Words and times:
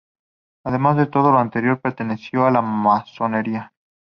Además 0.63 0.97
de 0.97 1.05
todo 1.05 1.31
lo 1.31 1.37
anterior, 1.37 1.79
perteneció 1.79 2.47
a 2.47 2.49
la 2.49 2.63
Masonería. 2.63 3.71